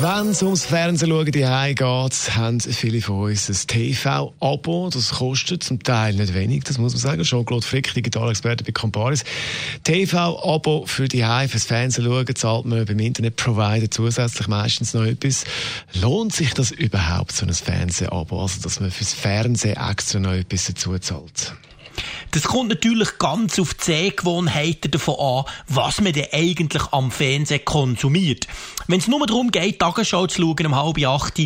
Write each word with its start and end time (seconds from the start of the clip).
wenn 0.00 0.28
es 0.28 0.42
ums 0.42 0.64
Fernsehen 0.64 1.10
schauen 1.10 1.26
die 1.26 1.40
geht, 1.40 2.36
haben 2.36 2.60
viele 2.60 3.00
von 3.00 3.30
uns 3.30 3.48
ein 3.48 3.66
TV-Abo. 3.66 4.90
Das 4.90 5.10
kostet 5.10 5.62
zum 5.62 5.82
Teil 5.82 6.14
nicht 6.14 6.34
wenig, 6.34 6.64
das 6.64 6.78
muss 6.78 6.92
man 6.92 7.00
sagen. 7.00 7.22
Jean-Claude 7.22 7.66
Frick, 7.66 7.92
Digitalexperte 7.92 8.64
bei 8.64 8.72
Comparis. 8.72 9.24
TV-Abo 9.84 10.86
für 10.86 11.08
die 11.08 11.24
Hause, 11.24 11.48
fürs 11.48 11.64
Fernsehen 11.64 12.04
schauen, 12.04 12.34
zahlt 12.34 12.64
man 12.64 12.84
beim 12.84 12.98
Internetprovider 12.98 13.90
zusätzlich 13.90 14.48
meistens 14.48 14.94
noch 14.94 15.04
etwas. 15.04 15.44
Lohnt 16.00 16.32
sich 16.32 16.54
das 16.54 16.70
überhaupt, 16.70 17.32
so 17.32 17.44
ein 17.44 17.52
Fernseh-Abo? 17.52 18.42
Also, 18.42 18.62
dass 18.62 18.80
man 18.80 18.90
fürs 18.90 19.12
Fernsehen 19.12 19.76
extra 19.76 20.20
noch 20.20 20.32
etwas 20.32 20.66
dazu 20.66 20.98
zahlt? 20.98 21.54
Das 22.34 22.44
kommt 22.44 22.70
natürlich 22.70 23.18
ganz 23.18 23.58
auf 23.58 23.74
die 23.74 23.84
Sehgewohnheiten 23.84 24.90
davon 24.90 25.16
an, 25.18 25.44
was 25.68 26.00
man 26.00 26.14
denn 26.14 26.28
eigentlich 26.32 26.82
am 26.90 27.10
Fernsehen 27.10 27.62
konsumiert. 27.62 28.46
Wenn 28.86 29.00
es 29.00 29.06
nur 29.06 29.26
darum 29.26 29.50
geht, 29.50 29.78
Tagesschau 29.78 30.26
zu 30.28 30.40
schauen 30.40 30.66
um 30.66 30.74
halb 30.74 30.98
acht, 31.06 31.38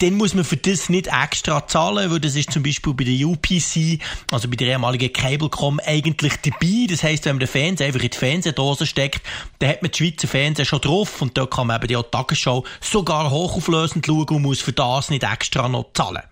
dann 0.00 0.14
muss 0.14 0.34
man 0.34 0.44
für 0.44 0.58
das 0.58 0.90
nicht 0.90 1.06
extra 1.06 1.66
zahlen, 1.66 2.10
weil 2.10 2.20
das 2.20 2.36
ist 2.36 2.52
zum 2.52 2.62
Beispiel 2.62 2.92
bei 2.92 3.04
der 3.04 3.26
UPC, 3.26 4.02
also 4.30 4.46
bei 4.50 4.56
der 4.56 4.68
ehemaligen 4.68 5.14
Cablecom, 5.14 5.80
eigentlich 5.82 6.34
dabei. 6.42 6.88
Das 6.90 7.02
heisst, 7.02 7.24
wenn 7.24 7.36
man 7.36 7.40
den 7.40 7.48
Fernseher 7.48 7.86
einfach 7.86 8.02
in 8.02 8.10
die 8.10 8.18
Fernsehdose 8.18 8.84
steckt, 8.84 9.22
dann 9.60 9.70
hat 9.70 9.80
man 9.80 9.92
die 9.92 9.96
Schweizer 9.96 10.28
Fernsehen 10.28 10.66
schon 10.66 10.82
drauf 10.82 11.22
und 11.22 11.38
dort 11.38 11.52
kann 11.52 11.68
man 11.68 11.76
eben 11.82 11.88
die 11.88 12.10
Tagesschau 12.10 12.64
sogar 12.82 13.30
hochauflösend 13.30 14.04
schauen 14.04 14.28
und 14.28 14.42
muss 14.42 14.60
für 14.60 14.74
das 14.74 15.08
nicht 15.08 15.22
extra 15.22 15.70
noch 15.70 15.94
zahlen. 15.94 16.22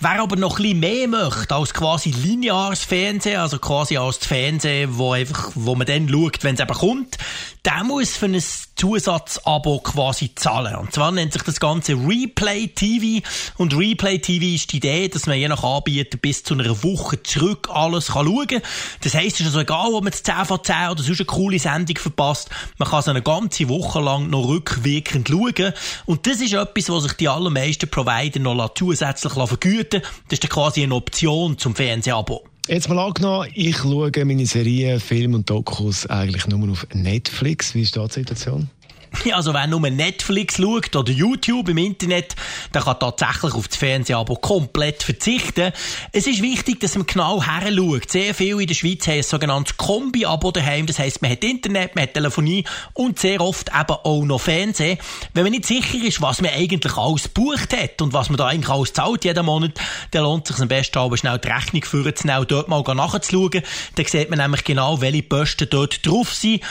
Wer 0.00 0.22
aber 0.22 0.36
noch 0.36 0.58
ein 0.58 0.62
bisschen 0.62 0.80
mehr 0.80 1.08
möchte 1.08 1.54
als 1.54 1.72
quasi 1.72 2.10
lineares 2.10 2.84
Fernsehen, 2.84 3.40
also 3.40 3.58
quasi 3.58 3.96
als 3.96 4.18
das 4.18 4.28
Fernsehen, 4.28 4.98
wo 4.98 5.12
einfach, 5.12 5.52
wo 5.54 5.74
man 5.74 5.86
dann 5.86 6.08
schaut, 6.08 6.44
wenn 6.44 6.54
es 6.54 6.60
eben 6.60 6.74
kommt, 6.74 7.18
der 7.64 7.82
muss 7.82 8.16
für 8.16 8.26
ein 8.26 8.42
Zusatzabo 8.76 9.80
quasi 9.80 10.32
zahlen. 10.34 10.76
Und 10.76 10.92
zwar 10.92 11.10
nennt 11.10 11.32
sich 11.32 11.42
das 11.42 11.58
Ganze 11.58 11.94
Replay 11.94 12.68
TV. 12.68 13.26
Und 13.56 13.76
Replay 13.76 14.18
TV 14.18 14.54
ist 14.54 14.72
die 14.72 14.76
Idee, 14.76 15.08
dass 15.08 15.26
man 15.26 15.38
je 15.38 15.48
nach 15.48 15.64
Anbieter 15.64 16.18
bis 16.18 16.44
zu 16.44 16.54
einer 16.54 16.82
Woche 16.82 17.22
zurück 17.22 17.68
alles 17.72 18.08
kann 18.08 18.26
schauen 18.26 18.46
kann. 18.46 18.62
Das 19.02 19.14
heisst, 19.14 19.36
es 19.36 19.40
ist 19.40 19.46
also 19.46 19.60
egal, 19.60 19.94
ob 19.94 20.04
man 20.04 20.12
das 20.12 20.22
10 20.22 20.44
von 20.44 20.62
10 20.62 20.74
oder 20.90 21.02
sonst 21.02 21.20
eine 21.20 21.26
coole 21.26 21.58
Sendung 21.58 21.96
verpasst. 21.96 22.50
Man 22.78 22.88
kann 22.88 23.00
es 23.00 23.08
eine 23.08 23.22
ganze 23.22 23.68
Woche 23.68 24.00
lang 24.00 24.30
noch 24.30 24.46
rückwirkend 24.46 25.28
schauen. 25.28 25.72
Und 26.04 26.26
das 26.26 26.40
ist 26.40 26.52
etwas, 26.52 26.88
was 26.88 27.02
sich 27.04 27.12
die 27.14 27.28
allermeisten 27.28 27.90
Provider 27.90 28.40
noch 28.40 28.74
zusätzlich 28.74 29.32
vergüten 29.32 29.75
Das 29.84 30.02
ist 30.30 30.42
dann 30.42 30.50
quasi 30.50 30.82
eine 30.82 30.94
Option 30.94 31.58
zum 31.58 31.74
Fernsehabo. 31.74 32.44
Jetzt 32.68 32.88
mal 32.88 32.98
angenommen, 32.98 33.48
ich 33.54 33.76
schaue 33.76 34.10
meine 34.24 34.44
Serien, 34.46 34.98
Filme 34.98 35.36
und 35.36 35.48
Dokus 35.48 36.06
eigentlich 36.06 36.48
nur 36.48 36.68
auf 36.70 36.86
Netflix. 36.92 37.74
Wie 37.74 37.82
ist 37.82 37.96
da 37.96 38.06
die 38.06 38.14
Situation? 38.14 38.68
Also 39.32 39.52
wer 39.54 39.66
nur 39.66 39.80
Netflix 39.80 40.56
schaut 40.56 40.94
oder 40.96 41.12
YouTube 41.12 41.68
im 41.68 41.78
Internet, 41.78 42.34
der 42.72 42.82
kann 42.82 42.98
tatsächlich 42.98 43.54
auf 43.54 43.68
das 43.68 43.76
Fernsehabo 43.76 44.36
komplett 44.36 45.02
verzichten. 45.02 45.72
Es 46.12 46.26
ist 46.26 46.42
wichtig, 46.42 46.80
dass 46.80 46.96
man 46.96 47.06
genau 47.06 47.42
her 47.42 47.72
schaut. 47.74 48.10
Sehr 48.10 48.34
viele 48.34 48.62
in 48.62 48.66
der 48.66 48.74
Schweiz 48.74 49.06
haben 49.06 49.16
ein 49.16 49.22
sogenanntes 49.22 49.76
Kombi-Abo 49.76 50.52
daheim. 50.52 50.86
Das 50.86 50.98
heisst, 50.98 51.22
man 51.22 51.30
hat 51.30 51.44
Internet, 51.44 51.94
man 51.94 52.04
hat 52.04 52.14
Telefonie 52.14 52.64
und 52.94 53.18
sehr 53.18 53.40
oft 53.40 53.68
eben 53.68 53.96
auch 54.04 54.24
noch 54.24 54.40
Fernsehen. 54.40 54.98
Wenn 55.34 55.44
man 55.44 55.52
nicht 55.52 55.66
sicher 55.66 56.02
ist, 56.02 56.22
was 56.22 56.40
man 56.40 56.52
eigentlich 56.52 56.96
alles 56.96 57.28
bucht 57.28 57.76
hat 57.76 58.00
und 58.00 58.12
was 58.12 58.30
man 58.30 58.38
da 58.38 58.46
eigentlich 58.46 58.70
alles 58.70 58.92
zahlt 58.92 59.24
jeden 59.24 59.44
Monat, 59.44 59.72
dann 60.12 60.22
lohnt 60.22 60.48
es 60.48 60.56
sich 60.56 60.62
am 60.62 60.68
besten 60.68 60.98
aber 60.98 61.16
schnell 61.16 61.38
die 61.38 61.48
Rechnung 61.48 61.84
vorzunehmen 61.84 62.40
und 62.40 62.50
dort 62.50 62.68
mal 62.68 62.82
nachzuschauen. 62.82 63.62
Dann 63.94 64.06
sieht 64.06 64.30
man 64.30 64.38
nämlich 64.38 64.64
genau, 64.64 65.00
welche 65.00 65.22
Posten 65.22 65.68
dort 65.70 66.06
drauf 66.06 66.32
sind 66.32 66.62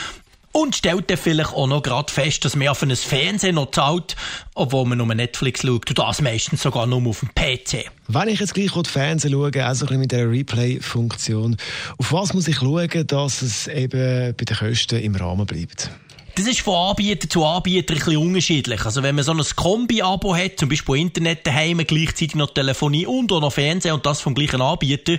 und 0.56 0.74
stellt 0.74 1.10
dann 1.10 1.18
vielleicht 1.18 1.52
auch 1.52 1.66
noch 1.66 1.82
gerade 1.82 2.10
fest, 2.10 2.44
dass 2.46 2.56
man 2.56 2.68
auf 2.68 2.82
ein 2.82 2.96
Fernsehen 2.96 3.56
noch 3.56 3.70
zahlt, 3.72 4.16
obwohl 4.54 4.86
man 4.86 4.96
nur 4.96 5.14
Netflix 5.14 5.60
schaut 5.60 5.90
und 5.90 5.98
das 5.98 6.22
meistens 6.22 6.62
sogar 6.62 6.86
nur 6.86 7.06
auf 7.06 7.20
dem 7.20 7.28
PC. 7.34 7.90
Wenn 8.08 8.28
ich 8.28 8.40
jetzt 8.40 8.54
gleich 8.54 8.70
Fernsehen 8.86 9.32
schaue, 9.32 9.64
also 9.66 9.84
ein 9.84 9.88
bisschen 9.88 10.00
mit 10.00 10.12
der 10.12 10.30
Replay-Funktion, 10.30 11.58
auf 11.98 12.12
was 12.12 12.32
muss 12.32 12.48
ich 12.48 12.56
schauen, 12.56 13.06
dass 13.06 13.42
es 13.42 13.66
eben 13.66 14.34
bei 14.34 14.44
den 14.44 14.56
Kosten 14.56 14.98
im 14.98 15.14
Rahmen 15.14 15.44
bleibt? 15.44 15.90
Das 16.36 16.46
ist 16.46 16.60
von 16.60 16.74
Anbieter 16.74 17.30
zu 17.30 17.46
Anbieter 17.46 17.94
ein 17.94 17.98
bisschen 17.98 18.18
unterschiedlich. 18.18 18.84
Also 18.84 19.02
wenn 19.02 19.14
man 19.14 19.24
so 19.24 19.32
ein 19.32 19.42
Kombi-Abo 19.42 20.36
hat, 20.36 20.58
zum 20.58 20.68
Beispiel 20.68 20.96
Internet 20.96 21.46
daheim, 21.46 21.78
gleichzeitig 21.78 22.34
noch 22.34 22.52
Telefonie 22.52 23.06
und 23.06 23.32
auch 23.32 23.40
noch 23.40 23.54
Fernsehen 23.54 23.94
und 23.94 24.04
das 24.04 24.20
vom 24.20 24.34
gleichen 24.34 24.60
Anbieter, 24.60 25.16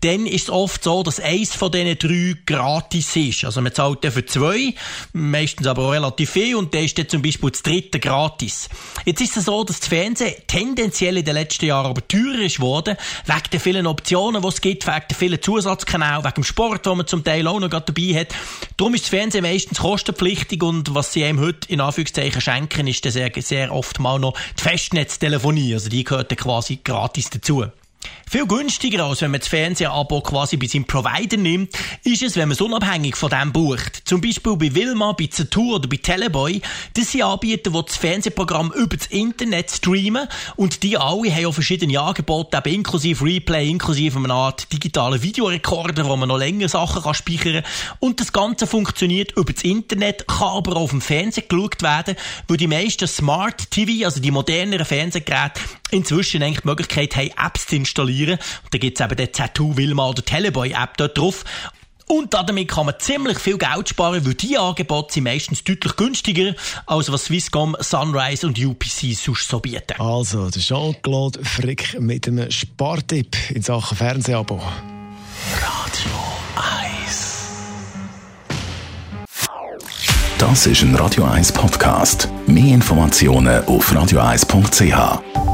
dann 0.00 0.26
ist 0.26 0.42
es 0.42 0.50
oft 0.50 0.82
so, 0.82 1.04
dass 1.04 1.20
eins 1.20 1.54
von 1.54 1.70
diesen 1.70 1.96
drei 1.96 2.34
gratis 2.44 3.14
ist. 3.14 3.44
Also 3.44 3.60
man 3.60 3.72
zahlt 3.74 4.02
dann 4.02 4.10
für 4.10 4.26
zwei, 4.26 4.74
meistens 5.12 5.68
aber 5.68 5.84
auch 5.84 5.92
relativ 5.92 6.30
viel 6.30 6.56
und 6.56 6.74
dann 6.74 6.82
ist 6.82 6.98
dann 6.98 7.08
zum 7.08 7.22
Beispiel 7.22 7.48
das 7.52 7.62
dritte 7.62 8.00
gratis. 8.00 8.68
Jetzt 9.04 9.20
ist 9.20 9.36
es 9.36 9.44
so, 9.44 9.62
dass 9.62 9.78
das 9.78 9.88
Fernsehen 9.88 10.34
tendenziell 10.48 11.16
in 11.16 11.24
den 11.24 11.34
letzten 11.34 11.66
Jahren 11.66 11.90
aber 11.90 12.08
teurer 12.08 12.40
ist 12.40 12.56
geworden, 12.56 12.96
wegen 13.24 13.50
der 13.52 13.60
vielen 13.60 13.86
Optionen, 13.86 14.42
die 14.42 14.48
es 14.48 14.60
gibt, 14.60 14.84
wegen 14.84 15.04
der 15.08 15.16
vielen 15.16 15.40
Zusatzkanäle, 15.40 16.24
wegen 16.24 16.34
dem 16.34 16.44
Sport, 16.44 16.86
den 16.86 16.96
man 16.96 17.06
zum 17.06 17.22
Teil 17.22 17.46
auch 17.46 17.60
noch 17.60 17.68
dabei 17.68 18.18
hat. 18.18 18.34
Darum 18.76 18.94
ist 18.94 19.04
das 19.04 19.10
Fernsehen 19.10 19.42
meistens 19.42 19.78
kostenpflichtig 19.78 20.55
günstig 20.58 20.76
und 20.76 20.94
was 20.94 21.12
sie 21.12 21.24
einem 21.24 21.40
heute 21.40 21.70
in 21.72 21.80
Anführungszeichen 21.80 22.40
schenken, 22.40 22.86
ist 22.86 23.04
sehr, 23.04 23.30
sehr 23.36 23.72
oft 23.72 23.98
mal 24.00 24.18
noch 24.18 24.34
die 24.58 24.62
Festnetztelefonie. 24.62 25.74
Also 25.74 25.88
die 25.88 26.04
gehört 26.04 26.36
quasi 26.36 26.80
gratis 26.82 27.30
dazu. 27.30 27.66
Viel 28.28 28.44
günstiger, 28.44 29.04
als 29.04 29.22
wenn 29.22 29.30
man 29.30 29.38
das 29.38 29.48
Fernsehabo 29.48 30.20
quasi 30.20 30.56
bei 30.56 30.66
seinem 30.66 30.84
Provider 30.84 31.36
nimmt, 31.36 31.70
ist 32.02 32.24
es, 32.24 32.34
wenn 32.34 32.48
man 32.48 32.54
es 32.54 32.60
unabhängig 32.60 33.14
von 33.14 33.30
dem 33.30 33.52
bucht. 33.52 34.02
Zum 34.04 34.20
Beispiel 34.20 34.56
bei 34.56 34.74
Wilma, 34.74 35.12
bei 35.12 35.28
Zatur 35.28 35.76
oder 35.76 35.88
bei 35.88 35.98
Teleboy. 35.98 36.60
Das 36.94 37.12
sind 37.12 37.22
Anbieter, 37.22 37.70
die 37.70 37.84
das 37.86 37.96
Fernsehprogramm 37.96 38.72
über 38.72 38.96
das 38.96 39.06
Internet 39.06 39.70
streamen 39.70 40.26
und 40.56 40.82
die 40.82 40.98
alle 40.98 41.32
haben 41.32 41.46
auch 41.46 41.52
verschiedene 41.52 42.00
Angebote, 42.00 42.56
eben 42.56 42.74
inklusive 42.74 43.24
Replay, 43.24 43.70
inklusive 43.70 44.18
einer 44.18 44.34
Art 44.34 44.72
digitalen 44.72 45.22
Videorekorder, 45.22 46.06
wo 46.06 46.16
man 46.16 46.28
noch 46.28 46.38
länger 46.38 46.68
Sachen 46.68 47.04
kann 47.04 47.14
speichern 47.14 47.62
kann. 47.62 47.96
Und 48.00 48.18
das 48.18 48.32
Ganze 48.32 48.66
funktioniert 48.66 49.36
über 49.36 49.52
das 49.52 49.62
Internet, 49.62 50.26
kann 50.26 50.48
aber 50.48 50.72
auch 50.72 50.82
auf 50.82 50.90
dem 50.90 51.00
Fernsehen 51.00 51.46
geschaut 51.48 51.80
werden, 51.80 52.16
weil 52.48 52.56
die 52.56 52.66
meisten 52.66 53.06
Smart 53.06 53.70
TV, 53.70 54.04
also 54.04 54.20
die 54.20 54.32
moderneren 54.32 54.84
Fernsehgeräte, 54.84 55.60
inzwischen 55.92 56.42
eigentlich 56.42 56.62
die 56.62 56.68
Möglichkeit 56.68 57.14
haben, 57.14 57.30
Apps 57.40 57.68
zu 57.68 57.76
installieren 57.76 58.15
installieren. 58.16 58.38
Und 58.64 58.74
da 58.74 58.78
gibt 58.78 58.98
es 58.98 59.04
eben 59.04 59.16
den 59.16 59.32
Tattoo 59.32 59.76
Wilma 59.76 60.08
oder 60.08 60.24
Teleboy 60.24 60.70
App 60.72 60.96
dort 60.96 61.18
drauf. 61.18 61.44
Und 62.08 62.34
damit 62.34 62.68
kann 62.68 62.86
man 62.86 62.94
ziemlich 63.00 63.40
viel 63.40 63.58
Geld 63.58 63.88
sparen, 63.88 64.24
weil 64.24 64.34
diese 64.34 64.60
Angebote 64.60 65.14
sind 65.14 65.24
meistens 65.24 65.64
deutlich 65.64 65.96
günstiger, 65.96 66.54
als 66.86 67.10
was 67.10 67.24
Swisscom, 67.24 67.76
Sunrise 67.80 68.46
und 68.46 68.64
UPC 68.64 69.16
sonst 69.16 69.48
so 69.48 69.58
bieten. 69.58 70.00
Also, 70.00 70.48
der 70.48 70.62
Jean-Claude 70.62 71.44
Frick 71.44 72.00
mit 72.00 72.28
einem 72.28 72.48
Spartipp 72.48 73.36
in 73.50 73.62
Sachen 73.62 73.96
Fernsehabo. 73.96 74.62
Radio 75.60 76.12
1 77.08 77.36
Das 80.38 80.66
ist 80.68 80.82
ein 80.82 80.94
Radio 80.94 81.24
1 81.24 81.50
Podcast. 81.50 82.28
Mehr 82.46 82.74
Informationen 82.74 83.64
auf 83.64 83.92
radio1.ch. 83.92 85.45